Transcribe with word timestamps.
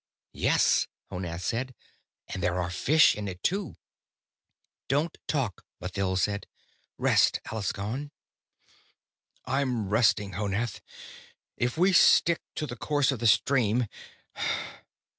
"Yes," 0.33 0.87
Honath 1.11 1.41
said. 1.43 1.75
"And 2.29 2.41
there 2.41 2.59
are 2.59 2.71
fish 2.71 3.15
in 3.15 3.27
it, 3.27 3.43
too." 3.43 3.77
"Don't 4.87 5.15
talk," 5.27 5.63
Mathild 5.79 6.17
said. 6.17 6.47
"Rest, 6.97 7.39
Alaskon." 7.51 8.09
"I'm 9.45 9.89
resting. 9.89 10.31
Honath, 10.31 10.81
if 11.55 11.77
we 11.77 11.93
stick 11.93 12.41
to 12.55 12.65
the 12.65 12.75
course 12.75 13.11
of 13.11 13.19
the 13.19 13.27
stream.... 13.27 13.85